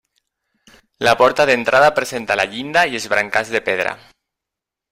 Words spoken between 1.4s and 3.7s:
d'entrada presenta la llinda i els brancals de